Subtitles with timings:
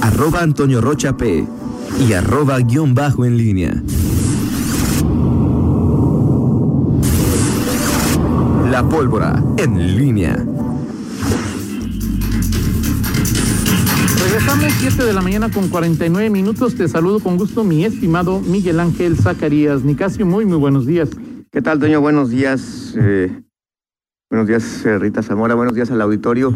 [0.00, 1.46] arroba Antonio Rocha P
[1.98, 3.82] y arroba guion bajo en línea.
[8.70, 10.36] La pólvora en línea.
[14.22, 16.76] Regresamos 7 de la mañana con 49 minutos.
[16.76, 19.82] Te saludo con gusto, mi estimado Miguel Ángel Zacarías.
[19.82, 21.10] Nicasio, muy, muy buenos días.
[21.50, 22.00] ¿Qué tal, Toño?
[22.00, 22.94] Buenos días.
[22.96, 23.42] Eh,
[24.30, 25.56] buenos días, eh, Rita Zamora.
[25.56, 26.54] Buenos días al auditorio.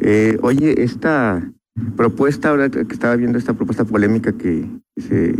[0.00, 1.50] Eh, oye, esta
[1.96, 5.34] propuesta, ahora que estaba viendo esta propuesta polémica que, se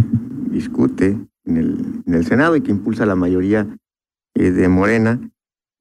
[0.50, 3.66] discute en el, en el, Senado y que impulsa la mayoría
[4.34, 5.18] eh, de Morena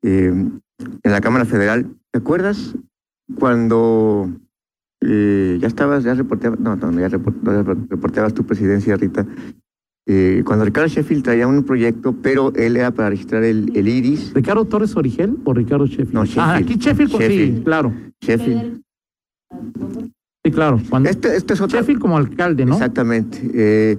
[0.02, 1.88] eh, en la Cámara Federal.
[2.12, 2.76] ¿Te acuerdas
[3.38, 4.30] cuando
[5.02, 9.26] eh, ya estabas, ya reporteabas, no, no, ya reporteabas tu presidencia, Rita?
[10.08, 14.34] Eh, cuando Ricardo Sheffield traía un proyecto, pero él era para registrar el, el iris.
[14.36, 16.14] ¿Ricardo Torres Origel o Ricardo Sheffield?
[16.14, 16.48] No, Sheffield.
[16.48, 17.58] Ah, aquí Sheffield, Sheffield.
[17.58, 17.94] sí, claro.
[18.22, 18.82] Sheffield.
[20.46, 20.80] Sí, claro.
[20.90, 21.80] Cuando, Este, este es otro.
[21.80, 22.74] Sheffield como alcalde, ¿no?
[22.74, 23.40] Exactamente.
[23.54, 23.98] Eh,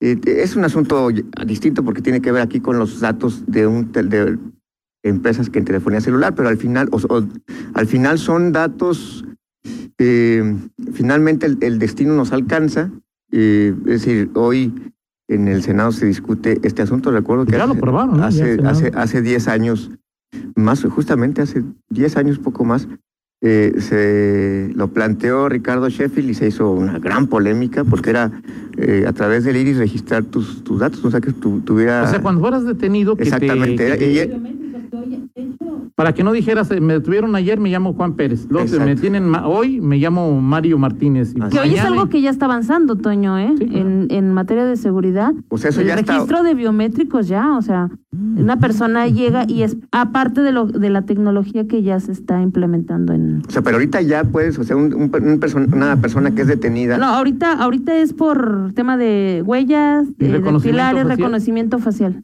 [0.00, 1.08] eh, es un asunto
[1.46, 4.38] distinto porque tiene que ver aquí con los datos de un de
[5.04, 7.26] empresas que en telefonía celular, pero al final, o- o-
[7.74, 9.24] al final son datos.
[10.00, 10.56] eh,
[10.92, 12.90] finalmente el, el destino nos alcanza.
[13.32, 14.72] eh, es decir, hoy
[15.28, 17.10] en el Senado se discute este asunto.
[17.12, 18.20] Recuerdo que Ya lo hace, aprobaron, ¿no?
[18.20, 19.90] Ya hace, hace, hace 10 años,
[20.56, 22.88] más justamente hace 10 años, poco más,
[23.40, 28.32] eh, se lo planteó Ricardo Sheffield y se hizo una gran polémica porque era
[28.76, 32.02] eh, a través del iris registrar tus, tus datos, o sea que tu, tuviera...
[32.02, 34.40] O sea, cuando fueras detenido, que te- Exactamente, que te-
[35.94, 38.46] para que no dijeras, me detuvieron ayer, me llamo Juan Pérez.
[38.66, 41.34] Se me tienen hoy, me llamo Mario Martínez.
[41.34, 43.52] Y Que hoy es algo que ya está avanzando, Toño, ¿eh?
[43.58, 43.88] Sí, claro.
[43.88, 45.32] en, en materia de seguridad.
[45.48, 47.90] O sea, eso el ya está- registro de biométricos ya, o sea,
[48.36, 52.40] una persona llega y es aparte de lo de la tecnología que ya se está
[52.40, 55.10] implementando en O sea, pero ahorita ya puedes, o sea, un, un
[55.72, 56.98] una persona que es detenida...
[56.98, 61.08] No, ahorita ahorita es por tema de huellas, Y de facial.
[61.08, 62.22] reconocimiento facial.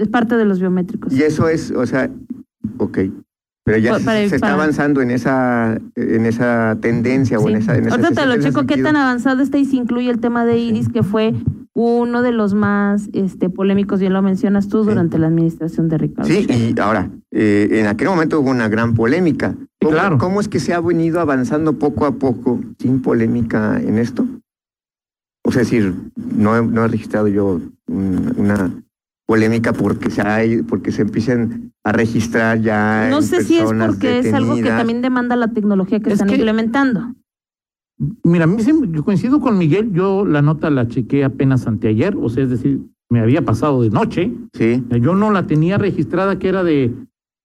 [0.00, 1.12] Es parte de los biométricos.
[1.12, 2.10] Y eso es, o sea,
[2.78, 2.98] ok.
[3.64, 7.76] Pero ya se, para- se está avanzando en esa, en esa tendencia o en esa...
[7.76, 10.44] En esa- Ahorita te lo checo qué tan avanzado está y si incluye el tema
[10.46, 11.34] de Iris, que fue
[11.74, 14.88] uno de los más este polémicos, bien lo mencionas tú, Sí.
[14.90, 16.28] durante la administración de Ricardo.
[16.28, 19.54] Sí, y ahora, eh, en aquel momento hubo una gran polémica.
[19.80, 20.18] ¿Cómo, claro.
[20.18, 24.26] ¿Cómo es que se ha venido avanzando poco a poco sin polémica en esto?
[25.44, 25.94] O sea, es decir,
[26.36, 28.72] no he, no he registrado yo un- una
[29.30, 33.60] polémica porque se, hay, porque se empiecen a registrar ya No en sé si es
[33.60, 34.78] personas porque es algo que detenidas.
[34.80, 37.14] también demanda la tecnología que Es están que- implementando.
[38.24, 42.16] Mira, a mí sí, yo coincido con Miguel, yo la nota la chequé apenas anteayer,
[42.16, 46.36] o sea, es decir, me había pasado de noche, Sí, yo no la tenía registrada,
[46.40, 46.92] que era de,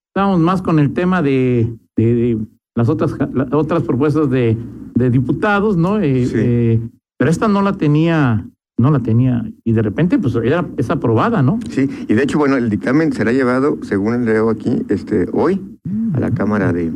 [0.09, 2.37] estábamos más con el tema de, de, de
[2.75, 4.57] las otras las otras propuestas de,
[4.95, 5.99] de diputados, ¿no?
[5.99, 6.33] Eh, Sí.
[6.37, 6.81] eh,
[7.19, 8.47] pero esta no la tenía,
[8.77, 11.59] no la tenía, y de repente, pues, era, es aprobada, ¿no?
[11.69, 11.89] sí.
[12.07, 15.61] Y de hecho, bueno, el dictamen será llevado, según leo aquí, este, hoy
[16.13, 16.91] a la Cámara de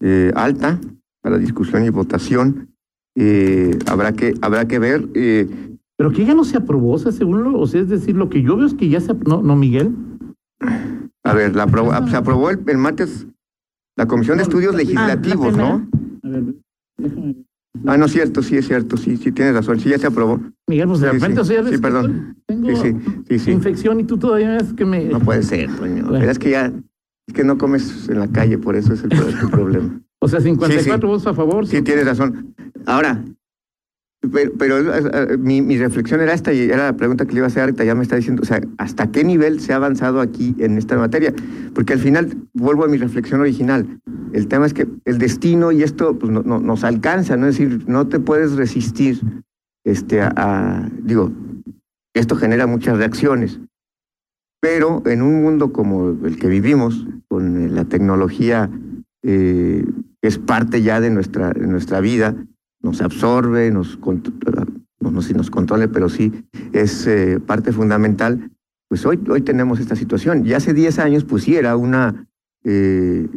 [0.00, 0.78] eh, Alta
[1.22, 2.68] para discusión y votación.
[3.16, 5.08] Eh, habrá que habrá que ver.
[5.14, 5.48] eh,
[5.96, 8.28] Pero que ya no se aprobó, o sea, según lo, o sea, es decir, lo
[8.30, 9.92] que yo veo es que ya se, no, no, Miguel,
[11.24, 13.26] a ver, la aprobó- se aprobó el, el martes
[13.96, 15.86] la Comisión de Estudios Legislativos, ¿no?
[16.22, 16.44] a ver,
[16.96, 17.34] déjame.
[17.86, 20.40] Ah, no es cierto, sí es cierto, sí, sí tienes razón, sí ya se aprobó.
[20.66, 21.54] Miguel, pues de Sí, repente, sí.
[21.56, 22.36] o sea, Sí, perdón.
[22.46, 22.94] tengo Sí,
[23.28, 25.04] sí, sí, infección y tú todavía ves que me...
[25.04, 26.02] No puede ser, Toño.
[26.04, 26.18] Bueno.
[26.18, 26.72] Pero es que ya,
[27.28, 30.00] es que no comes en la calle, por eso es el, pro- el problema.
[30.18, 31.06] O sea, 54 Sí, sí.
[31.06, 31.66] votos a favor.
[31.66, 32.54] Sí, tienes razón.
[32.86, 33.24] Ahora,
[34.32, 37.46] pero, pero, eh, mi, mi reflexión era esta y era la pregunta que le iba
[37.46, 40.20] a hacer ahorita, ya me está diciendo, o sea, ¿hasta qué nivel se ha avanzado
[40.20, 41.32] aquí en esta materia?
[41.74, 44.00] Porque al final, vuelvo a mi reflexión original,
[44.32, 47.46] el tema es que el destino y esto pues, no, no- nos alcanza, ¿no?
[47.46, 49.20] Es decir, no te puedes resistir
[49.84, 51.32] este, a, a- digo,
[52.14, 53.58] esto genera muchas reacciones,
[54.60, 58.68] pero en un mundo como el que vivimos, con eh, la tecnología
[59.22, 59.84] eh,
[60.22, 62.34] es parte ya de nuestra, de nuestra vida,
[62.82, 64.66] nos absorbe, nos controla,
[65.00, 66.32] no, no sé si nos controle, pero sí
[66.72, 68.50] es eh, parte fundamental.
[68.88, 70.46] Pues hoy, hoy tenemos esta situación.
[70.46, 72.26] Y hace 10 años, pues sí, era una
[72.64, 73.28] eh,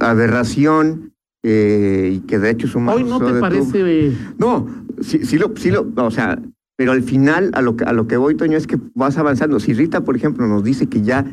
[0.00, 1.12] aberración
[1.44, 2.66] eh, y que de hecho.
[2.78, 4.12] Hoy no te parece...
[4.38, 4.66] no,
[5.00, 6.40] sí, sí lo, sí lo, o sea,
[6.76, 9.60] pero al final a lo que a lo que voy, Toño, es que vas avanzando.
[9.60, 11.24] Si Rita, por ejemplo, nos dice que ya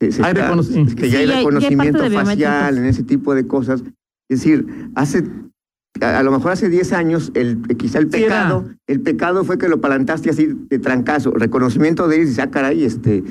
[0.00, 2.10] eh, se Hay está- reconoci- que ya Sí, hay ya hay- ya hay reconocimiento parte
[2.10, 3.82] de facial en ese tipo de cosas,
[4.28, 5.24] es decir, hace
[6.02, 9.58] a, a lo mejor hace 10 años el quizá el Sí, pecado, el pecado fue
[9.58, 13.22] que lo palantaste así de trancazo, reconocimiento de iris, ah, caray, este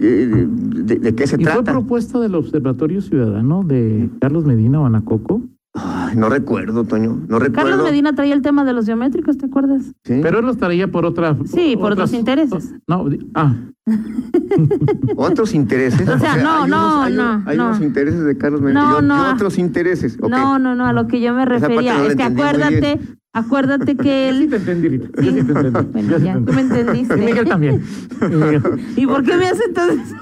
[0.00, 1.72] eh, de, de qué se Y fue trata?
[1.72, 5.42] propuesta del Observatorio Ciudadano de Carlos Medina o Anacoco.
[5.74, 7.70] Ay, no recuerdo, Toño, no recuerdo.
[7.70, 9.82] Carlos Medina traía el tema de los biométricos, ¿te acuerdas?
[10.04, 10.20] Sí.
[10.22, 11.36] Pero él los traía por otra.
[11.46, 12.74] Sí, por otros intereses.
[12.86, 13.54] No, ah,
[15.16, 16.06] Otros intereses.
[16.08, 17.66] O sea, no, hay no, unos, hay, no, hay no.
[17.66, 19.00] unos intereses de Carlos Medina.
[19.00, 20.18] No, y otros intereses.
[20.20, 23.00] No, no, no, a lo que yo me refería no es que acuérdate,
[23.32, 24.50] acuérdate que yo sí él...
[24.50, 25.08] te entendí, Rita.
[25.20, 25.28] Sí.
[25.28, 25.70] sí te entendí.
[25.90, 27.14] Bueno, ya, tú me entendiste.
[27.14, 27.82] Y Miguel también.
[28.96, 30.14] ¿Y por qué me hace entonces?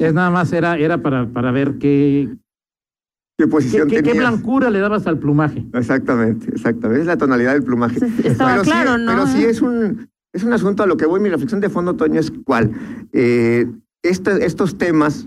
[0.00, 2.28] Es nada más, era, era para, para ver qué,
[3.38, 4.18] ¿Qué qué, posición qué- qué tenías?
[4.30, 5.66] blancura le dabas al plumaje.
[5.74, 7.02] Exactamente, exactamente.
[7.02, 8.00] Es la tonalidad del plumaje.
[8.00, 9.12] Sí, estaba Pero sí- claro, ¿no?
[9.12, 11.20] Pero sí es un, es un asunto a lo que voy.
[11.20, 12.70] Mi reflexión de fondo, Toño, es cuál.
[13.12, 13.66] Eh,
[14.02, 15.26] este- estos temas,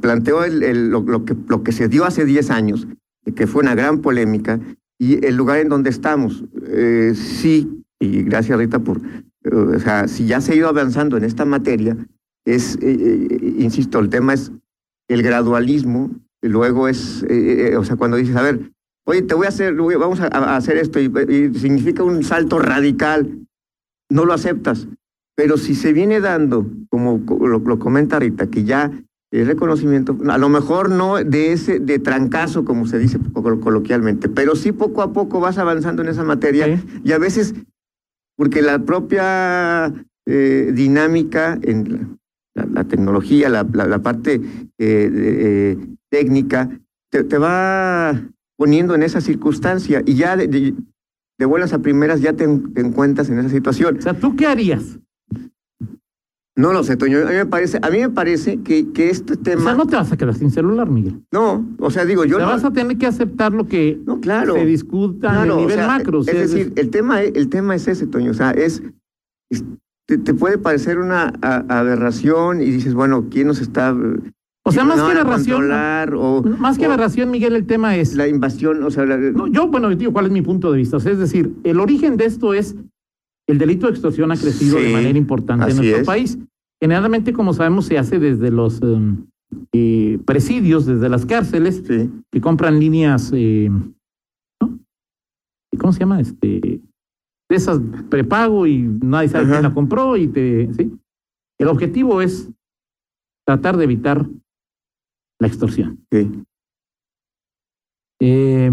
[0.00, 2.86] planteó el, el- lo, lo que, lo que se dio hace 10 años,
[3.34, 4.60] que fue una gran polémica,
[4.98, 6.44] y el lugar en donde estamos.
[6.66, 8.98] Eh, sí, y gracias Rita por,
[9.44, 11.96] eh, o sea, si ya se ha ido avanzando en esta materia,
[12.46, 14.52] es, eh, eh, insisto, el tema es
[15.08, 16.10] el gradualismo,
[16.42, 18.70] y luego es, eh, eh, o sea, cuando dices, a ver,
[19.06, 22.58] oye, te voy a hacer, vamos a, a hacer esto, y, y significa un salto
[22.58, 23.46] radical,
[24.10, 24.88] no lo aceptas.
[25.36, 28.90] Pero si se viene dando, como co- lo, lo comenta Rita, que ya
[29.32, 34.28] el reconocimiento, a lo mejor no de ese, de trancazo, como se dice colo- coloquialmente,
[34.28, 37.00] pero sí poco a poco vas avanzando en esa materia Sí.
[37.04, 37.54] y a veces,
[38.36, 39.92] porque la propia
[40.26, 42.18] eh, dinámica en
[42.54, 45.78] la, la- la tecnología, la, la- parte eh, eh,
[46.10, 46.68] técnica,
[47.10, 48.20] te, te va
[48.58, 50.74] poniendo en esa circunstancia y ya de, de-
[51.38, 53.96] de buenas a primeras ya te, en- te encuentras en esa situación.
[53.98, 54.98] O sea, ¿tú qué harías?
[56.56, 57.20] No lo sé, Toño.
[57.20, 59.62] A mí me parece, a mí me parece que, que este O tema.
[59.62, 61.22] sea, no te vas a quedar sin celular, Miguel.
[61.32, 62.48] no, o sea, digo, yo Te no.
[62.50, 64.54] vas a tener que aceptar lo que No, claro.
[64.54, 66.18] se discuta Claro, o el nivel sea, macro.
[66.18, 68.32] o sea, es decir, el tema, el tema es ese, Toño.
[68.32, 68.82] O sea, es.
[69.50, 69.64] es-
[70.06, 73.96] te, te puede parecer una a- aberración y dices, bueno, ¿quién nos está.
[74.70, 75.70] O sea, más que aberración?
[76.14, 78.14] O, más que aberración, Miguel, el tema es...
[78.14, 80.96] La invasión, o sea, la- No, yo, bueno, digo, ¿cuál es mi punto de vista?
[80.96, 82.76] O sea, es decir, el origen de esto es
[83.48, 86.06] el delito de extorsión ha crecido de manera importante en nuestro es.
[86.06, 86.38] país.
[86.80, 89.26] Generalmente, como sabemos, se hace desde los em,
[89.72, 92.10] eh, presidios, desde las cárceles, sí.
[92.30, 93.68] que compran líneas, eh,
[94.62, 94.78] ¿no?
[95.72, 96.20] ¿Y ¿Cómo se llama?
[96.20, 96.80] Este,
[97.50, 99.54] de esas prepago y nadie sabe Ajá.
[99.54, 100.92] quién la compró y te, ¿sí?
[101.58, 102.48] El objetivo es
[103.44, 104.26] tratar de evitar
[105.40, 105.98] la extorsión.
[106.12, 106.30] sí.
[108.22, 108.70] Eh,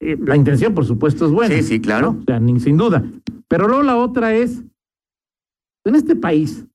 [0.00, 1.54] eh, la intención, por supuesto, es buena.
[1.56, 2.12] Sí, sí, claro.
[2.12, 2.20] ¿no?
[2.20, 3.02] O sea, ni- sin duda.
[3.48, 4.62] Pero luego la otra es,
[5.86, 6.66] en este país,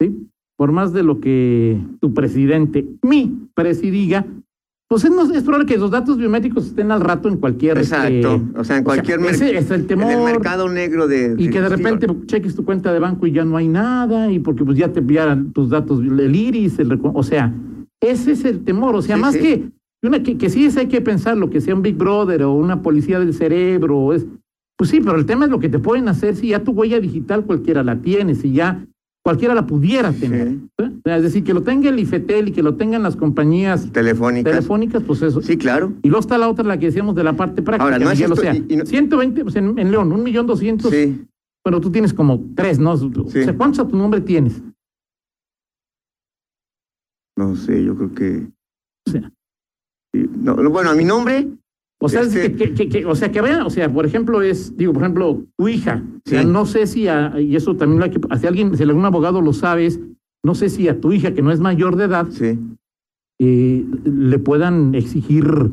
[0.00, 0.28] ¿sí?
[0.58, 4.26] por más de lo que tu presidente, mi presidiga,
[4.90, 7.78] pues es, no- es probable que los datos biométricos estén al rato en cualquier...
[7.78, 8.60] este, Exacto.
[8.60, 10.12] O sea, en cualquier ese es el temor.
[10.12, 11.34] En el mercado negro de.
[11.38, 14.38] Y que de repente cheques tu cuenta de banco y ya no hay nada, y
[14.38, 17.54] porque pues ya te enviaran tus datos, el iris, el o sea,
[18.02, 19.40] ese es el temor, o sea, Sí, más sí.
[19.40, 19.68] que,
[20.02, 22.52] una, que, que sí es, hay que pensar lo que sea un Big Brother o
[22.54, 24.26] una policía del cerebro, o es,
[24.76, 27.00] pues sí, pero el tema es lo que te pueden hacer si ya tu huella
[27.00, 28.84] digital cualquiera la tiene, si ya
[29.24, 30.48] cualquiera la pudiera tener.
[30.48, 30.60] Sí.
[30.78, 30.90] ¿eh?
[30.98, 33.90] O sea, Es decir, que lo tenga el IFETEL y que lo tengan las compañías
[33.92, 34.48] Telefónica.
[34.50, 35.42] telefónicas, pues eso.
[35.42, 35.92] Sí, claro.
[36.02, 38.16] Y luego está la otra, la que decíamos de la parte práctica, Ahora, no es
[38.18, 40.92] Miguel, o esto- sea, y- y no- 120, pues en, en León, un millón doscientos
[40.92, 41.20] Sí.
[41.64, 42.92] bueno, tú tienes como tres, ¿no?
[42.92, 42.96] O
[43.28, 43.42] Sí.
[43.42, 44.62] sea, ¿cuántos a tu nombre tienes?
[47.38, 48.48] No sé, yo creo que.
[49.06, 49.32] O sea,
[50.12, 50.26] sí.
[50.42, 51.48] No, no, bueno, a mi nombre.
[52.00, 54.04] o sea, es Este- que, que- que- que- o sea, que vean, o sea, por
[54.06, 56.48] ejemplo, es, digo, por ejemplo, tu hija, o sea, Sí.
[56.48, 59.40] no sé si, a- y eso también lo hay que, si alguien, si algún abogado
[59.40, 60.00] lo sabe, es,
[60.44, 62.58] no sé si a tu hija, que no es mayor de edad, Sí.
[63.40, 65.70] eh, le puedan exigir los,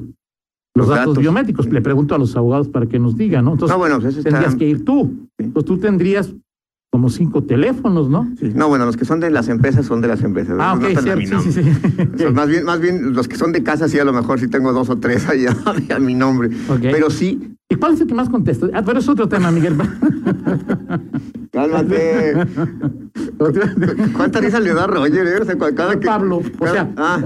[0.76, 1.18] Los datos, datos.
[1.20, 1.68] biométricos.
[1.72, 3.54] Le pregunto a los abogados para que nos digan, ¿no?
[3.54, 4.30] Entonces, No, bueno, pues está.
[4.30, 5.28] tendrías que ir tú.
[5.40, 5.48] Sí.
[5.54, 6.34] Pues tú tendrías
[6.90, 8.28] como cinco teléfonos, ¿no?
[8.40, 8.52] Sí.
[8.56, 10.56] No, bueno, los que son de las empresas son de las empresas.
[10.60, 11.74] Ah, ok, cierto, sí, sí, nombre.
[12.06, 12.10] sí.
[12.14, 14.40] O sea, más bien, más bien los que son de casa, sí, a lo mejor
[14.40, 15.56] sí tengo dos o tres ahí a,
[15.96, 16.50] a mi nombre.
[16.82, 18.68] Pero sí, ¿Y cuál es el que más contesta?
[18.74, 19.76] Ah, pero es otro tema, Miguel.
[21.52, 22.34] cálmate.
[24.16, 25.26] ¿Cuánta risa le da a Roger?
[25.26, 25.42] eh?
[25.42, 27.18] O sea, cada que, Pablo, o sea, ah,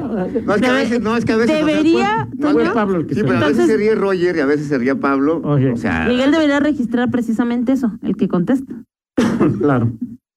[0.46, 1.52] no, es que a veces, no, es que a veces.
[1.52, 4.38] o sea, debería, pues, No Pablo el que Sí, pero a veces se ríe Roger
[4.38, 5.38] y a veces se ríe Pablo.
[5.44, 5.74] Ok.
[5.74, 8.74] O sea, Miguel debería registrar precisamente eso, el que contesta.
[9.60, 9.92] claro.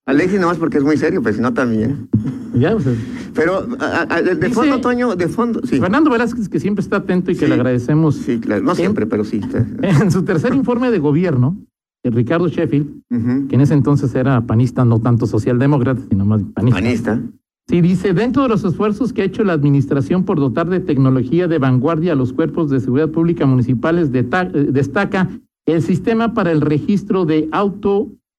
[0.06, 2.08] Alexis nomás porque es muy serio, pues si no también.
[2.54, 2.92] Ya, o sea,
[3.34, 5.78] Pero a- a- de, Dice- fondo, Toño, de fondo, sí.
[5.78, 7.46] Fernando Velázquez, que siempre está atento y que Sí.
[7.48, 8.16] le agradecemos.
[8.16, 8.62] Sí, claro.
[8.62, 9.38] No siempre, pero sí.
[9.38, 9.64] está-
[10.04, 11.56] En su tercer informe de gobierno,
[12.04, 13.02] el Ricardo Sheffield,
[13.48, 16.80] que en ese entonces era panista, no tanto socialdemócrata, sino más panista.
[16.80, 17.20] Panista.
[17.68, 21.46] Sí, dice, dentro de los esfuerzos que ha hecho la administración por dotar de tecnología
[21.46, 24.26] de vanguardia a los cuerpos de seguridad pública municipales, eh,
[24.72, 25.28] destaca
[25.64, 27.48] el sistema para el registro de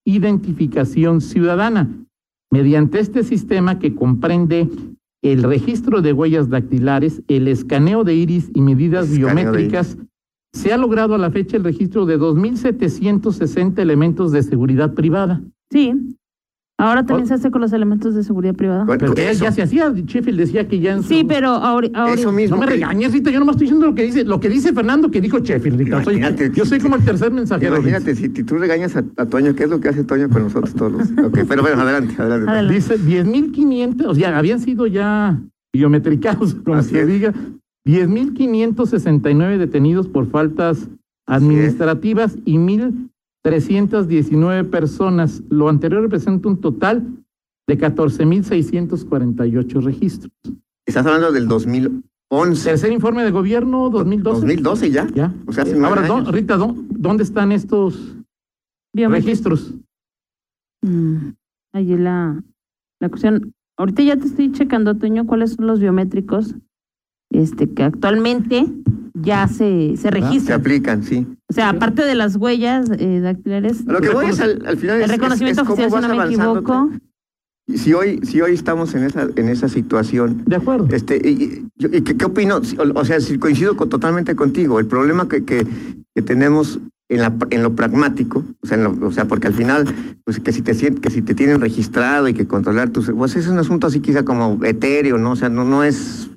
[0.05, 1.89] autoidentificación ciudadana.
[2.51, 4.69] Mediante este sistema que comprende
[5.23, 9.97] el registro de huellas dactilares, el escaneo de iris y medidas Escaneo biométricas,
[10.51, 15.41] se ha logrado a la fecha el registro de 2.760 elementos de seguridad privada.
[15.71, 15.93] Sí.
[16.83, 17.27] Ahora también Oh.
[17.29, 18.85] se hace con los elementos de seguridad privada.
[18.85, 19.45] Pero ya, eso.
[19.45, 22.57] ya se hacía, Sheffield decía que ya en su- Sí, pero ahora, ahora Eso mismo.
[22.57, 24.73] No me que- regañes, Rita, yo nomás estoy diciendo lo que dice, lo que dice
[24.73, 26.03] Fernando que dijo Sheffield, Rita.
[26.03, 26.21] Soy-
[26.53, 27.77] yo soy como el tercer mensajero.
[27.77, 30.73] Imagínate, si tú regañas a, a Toño, ¿qué es lo que hace Toño con nosotros
[30.73, 30.91] todos?
[30.91, 32.51] los- Ok, pero bueno, adelante, adelante.
[32.51, 32.73] Adelante.
[32.73, 35.39] Dice 10.500, o sea, habían sido ya
[35.73, 37.07] biometricados, como Así se es.
[37.07, 37.33] diga,
[37.87, 40.89] 10.569 detenidos por faltas
[41.27, 42.57] administrativas y
[43.43, 45.43] 1.319 personas.
[45.49, 47.07] Lo anterior representa un total
[47.67, 50.31] de 14.648 registros.
[50.85, 52.69] Estás hablando del 2011.
[52.69, 54.41] Tercer informe de gobierno, 2012.
[54.41, 55.07] 2012 ya.
[55.13, 55.33] Ya.
[55.45, 56.31] O sea, hace Eh, Ahora, ¿dó- años.
[56.31, 58.17] Rita, ¿dó- ¿dónde están estos
[58.93, 59.73] registros?
[60.81, 61.31] Mm,
[61.75, 62.43] Allí la,
[63.01, 63.51] la cuestión.
[63.79, 66.53] Ahorita ya te estoy checando, Toño, cuáles son los biométricos
[67.31, 68.67] este, que actualmente
[69.15, 70.59] ya se, se Se registran.
[70.59, 71.25] aplican, sí.
[71.53, 74.95] O sea, aparte de las huellas eh, dactilares, Lo que voy es al, al final
[74.95, 76.59] el es, es- reconocimiento es cómo oficial, si vas no me avanzando.
[76.59, 76.89] equivoco.
[77.75, 80.87] Si hoy, si hoy estamos en esa, en esa situación, De acuerdo.
[80.91, 82.59] Este, y, y- yo- y ¿qué, qué opino?
[82.95, 85.65] O, sea, si coincido con- totalmente contigo, el problema que, que,
[86.15, 86.79] que tenemos
[87.09, 89.85] en, la, en lo pragmático, o sea, en lo- o sea, porque al final,
[90.25, 93.47] pues que si te que si te tienen registrado y que controlar tus, pues es
[93.47, 95.31] un asunto así quizá como etéreo, ¿no?
[95.31, 96.31] O sea, no, no es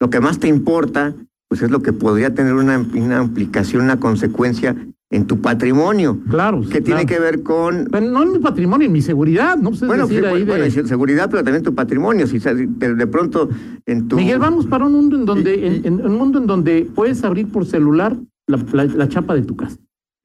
[0.00, 1.14] lo que más te importa,
[1.56, 4.76] pues es lo que podría tener una, una implicación, una consecuencia
[5.10, 6.60] en tu patrimonio, Claro.
[6.60, 7.06] que tiene claro.
[7.06, 9.70] que ver con Pero no en mi patrimonio, en mi seguridad, ¿no?
[9.70, 12.26] Pues es bueno, decir, sí, ahí bueno, de- y seguridad, pero también tu patrimonio.
[12.26, 13.48] Si de, pronto
[13.86, 16.46] en tu Miguel, vamos para un mundo en donde, Y- en, en un mundo en
[16.46, 18.16] donde puedes abrir por celular
[18.48, 19.76] la, la- la chapa de tu casa.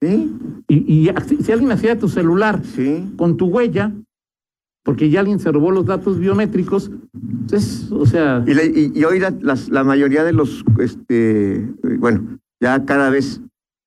[0.02, 0.30] sí,
[0.68, 1.08] Y,
[1.40, 3.04] si, alguien accede a tu celular sí.
[3.16, 3.92] con tu huella,
[4.84, 6.90] porque ya alguien se robó los datos biométricos,
[7.52, 11.68] es, o sea, Y, la- y- y hoy la, las- la mayoría de los, este,
[11.98, 13.40] bueno, ya cada vez,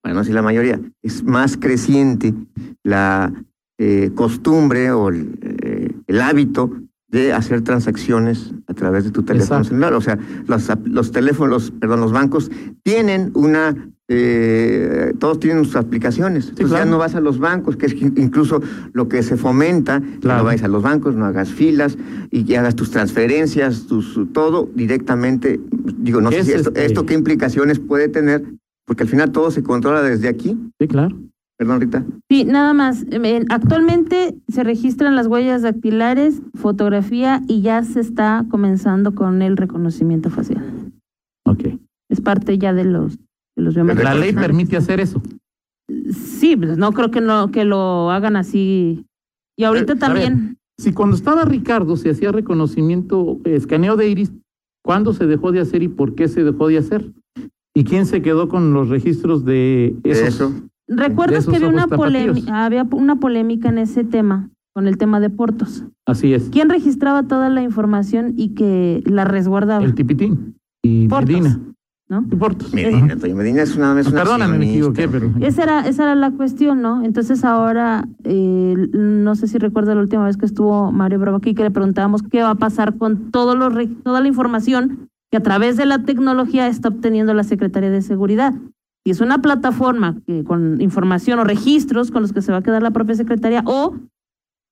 [0.03, 2.33] bueno, si la mayoría, es más creciente
[2.83, 3.33] la
[3.77, 6.71] eh, costumbre o el, eh, el hábito
[7.09, 9.67] de hacer transacciones a través de tu teléfono Exacto.
[9.69, 9.93] celular.
[9.93, 12.49] O sea, los, los teléfonos, perdón, los bancos
[12.83, 16.49] tienen una, eh, todos tienen sus aplicaciones.
[16.49, 16.85] Entonces claro.
[16.85, 18.61] ya no vas a los bancos, que es que incluso
[18.93, 20.39] lo que se fomenta, Claro.
[20.39, 21.97] no vayas a los bancos, no hagas filas
[22.31, 25.59] y que hagas tus transferencias, tus todo directamente.
[25.97, 28.43] Digo, no sé si esto, este- esto qué implicaciones puede tener,
[28.85, 30.57] porque al final todo se controla desde aquí.
[30.79, 31.15] sí, claro.
[31.57, 32.03] Perdón, Rita.
[32.29, 33.05] Sí, nada más.
[33.11, 39.55] Eh, Actualmente se registran las huellas dactilares, fotografía y ya se está comenzando con el
[39.55, 40.91] reconocimiento facial.
[41.45, 41.79] Ok.
[42.09, 43.17] Es parte ya de los
[43.55, 44.13] los biométricos.
[44.13, 45.21] La ley permite hacer eso.
[46.11, 49.05] Sí, pues no creo que no que lo hagan así.
[49.57, 50.57] Y ahorita Eh, también.
[50.77, 54.33] Si cuando estaba Ricardo se hacía reconocimiento, escaneo de iris,
[54.83, 57.13] ¿cuándo se dejó de hacer y por qué se dejó de hacer?
[57.73, 60.27] ¿Y quién se quedó con los registros de esos?
[60.27, 60.51] Eso.
[60.87, 65.19] ¿Recuerdas esos que había una, polémica, había una polémica en ese tema, con el tema
[65.19, 65.85] de Portos?
[66.05, 66.49] Así es.
[66.49, 69.83] ¿Quién registraba toda la información y que la resguardaba?
[69.83, 71.59] El tipitín y Portos, Medina.
[72.07, 72.23] ¿No?
[72.31, 72.73] Y Portos.
[72.73, 73.15] Medina.
[73.15, 75.31] Toño Medina es una, es una Perdóname, me equivoqué, pero.
[75.41, 77.03] Esa era, esa era la cuestión, ¿no?
[77.03, 81.55] Entonces ahora, eh, no sé si recuerda la última vez que estuvo Mario Bravo aquí,
[81.55, 85.37] que le preguntábamos qué va a pasar con todos los, re- toda la información que
[85.37, 88.53] a través de la tecnología está obteniendo la Secretaría de Seguridad.
[89.03, 92.63] Si es una plataforma que, con información o registros con los que se va a
[92.63, 93.95] quedar la propia Secretaría o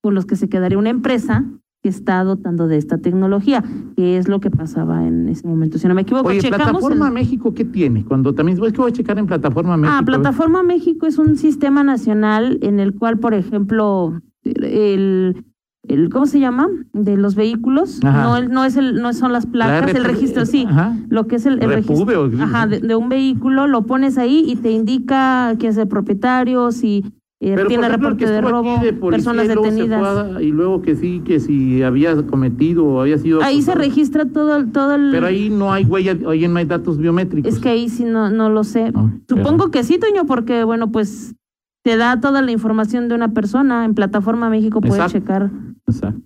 [0.02, 1.44] con los que se quedaría una empresa
[1.84, 3.62] que está dotando de esta tecnología,
[3.98, 5.78] que es lo que pasaba en ese momento.
[5.78, 8.06] Si no me equivoco, Oye, checamos Plataforma el- México, ¿qué tiene?
[8.06, 9.98] Cuando también, es que voy a checar en Plataforma México.
[10.00, 15.44] Ah, Plataforma México es un sistema nacional en el cual, por ejemplo, el,
[15.86, 16.70] el ¿cómo se llama?
[16.94, 18.00] De los vehículos.
[18.02, 18.24] Ajá.
[18.24, 20.66] No, no es el, no son las La placas, el registro, sí.
[20.66, 20.96] Ajá.
[21.10, 24.56] Lo que es el, el registro ajá, de, de un vehículo, lo pones ahí y
[24.56, 27.04] te indica quién es el propietario, si
[27.44, 30.36] eh, Pero, tiene reporte que de robo, aquí de policía personas y luego se detenidas.
[30.38, 33.42] a- y luego que sí, que si había cometido o había sido.
[33.44, 33.80] Ahí se acusado.
[33.80, 35.12] registra todo, el- todo el...
[35.12, 37.54] Pero ahí no hay huella, ahí no hay datos biométricos.
[37.54, 38.92] Es que ahí sí no, no lo sé.
[38.92, 41.36] No, Supongo que sí, Toño, porque, bueno, pues
[41.84, 43.84] te da toda la información de una persona.
[43.86, 45.20] En Plataforma México puedes Exacto.
[45.20, 45.52] checar.
[45.88, 46.22] Exacto.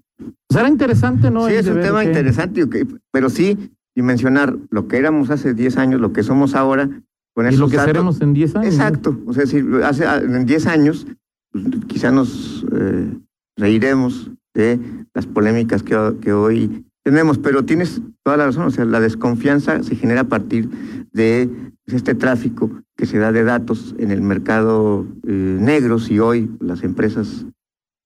[0.52, 1.48] Será interesante, ¿no?
[1.48, 2.76] Sí, es un tema qué- interesante, ok,
[3.12, 3.58] pero sí
[3.96, 6.90] dimensionar lo que éramos hace 10 años, lo que somos ahora,
[7.38, 7.86] con Y lo que datos.
[7.86, 8.74] seremos en 10 años.
[8.74, 11.06] Exacto, o sea, si hace en 10 años
[11.51, 13.15] pues, quizá nos eh,
[13.56, 14.79] reiremos de
[15.13, 19.84] las polémicas que, que hoy tenemos, pero tienes toda la razón, o sea, la desconfianza
[19.84, 20.67] se genera a partir
[21.12, 21.48] de
[21.86, 26.50] pues, este tráfico que se da de datos en el mercado eh, negro, si hoy
[26.60, 27.46] las empresas,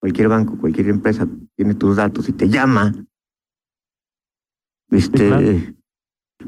[0.02, 2.94] cualquier banco, cualquier empresa tiene tus datos y te llama
[4.90, 5.48] Este, claro.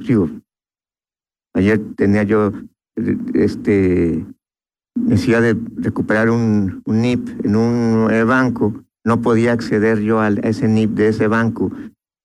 [0.06, 0.30] digo,
[1.54, 2.52] ayer tenía yo
[3.34, 4.26] este
[4.96, 10.68] necesidad de recuperar un, un NIP en un banco, no podía acceder yo a ese
[10.68, 11.72] NIP de ese banco.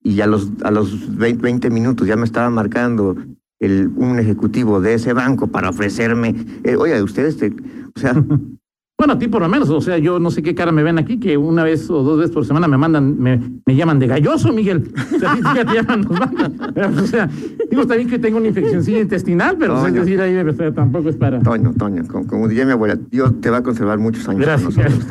[0.02, 3.16] Y a los, a los 20, 20 minutos ya me estaba marcando
[3.60, 8.14] el, un ejecutivo de ese banco para ofrecerme, eh, oiga, ustedes, te, o sea,
[9.00, 10.98] Bueno, a ti por lo menos, o sea, yo no sé qué cara me ven
[10.98, 14.08] aquí, que una vez o dos veces por semana me mandan, me, me llaman de
[14.08, 14.92] galloso, Miguel.
[15.14, 16.98] O sea, a ti ya te llaman, nos mandan.
[16.98, 17.30] O sea,
[17.70, 20.52] digo, está bien que tengo una infeccióncilla intestinal, pero o sea, es decir, ahí o
[20.52, 21.38] sea, tampoco es para...
[21.38, 24.44] Toño, Toño, como, como diría mi abuela, Dios te va a conservar muchos años.
[24.44, 25.06] con nosotros.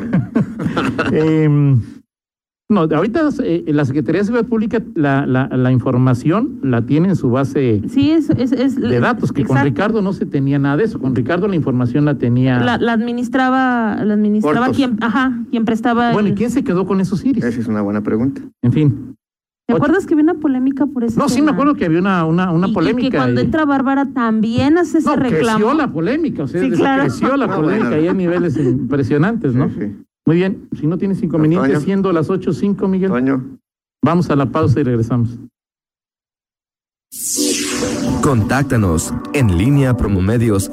[2.70, 7.16] no, ahorita eh, la Secretaría de Seguridad Pública, la, la, la información la tiene en
[7.16, 9.64] su base Sí, es, es, es de datos, que con exacto.
[9.70, 10.98] Ricardo no se tenía nada de eso.
[11.00, 12.60] Con Ricardo la información la tenía...
[12.60, 14.76] La, la administraba, la administraba Cortos.
[14.76, 16.12] quien, ajá, quien prestaba.
[16.12, 17.42] Bueno, ¿y el- quién se quedó con esos iris?
[17.44, 18.42] Esa es una buena pregunta.
[18.62, 19.14] En fin.
[19.66, 21.18] ¿Te acuerdas que había una polémica por eso?
[21.20, 23.06] No, sí me acuerdo que había una, una, una Y- polémica.
[23.06, 25.58] Y que cuando y- entra Bárbara también hace ese no, reclamo.
[25.58, 27.02] creció la polémica, o sea, Sí, claro.
[27.02, 28.02] creció la No, polémica bueno.
[28.02, 29.68] y hay niveles impresionantes, ¿no?
[29.68, 29.96] Sí, sí.
[30.28, 31.80] Muy bien, si no tienes inconveniente, Toño.
[31.80, 33.58] siendo las 8.05, Miguel, Toño,
[34.04, 35.38] vamos a la pausa y regresamos.
[38.20, 40.70] Contáctanos en línea promomedios